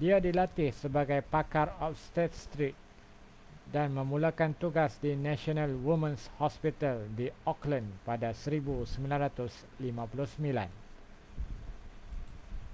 [0.00, 2.74] dia dilatih sebagai pakar obstetrik
[3.74, 9.46] dan memulakan tugas di national women's hospital di auckland pada 1959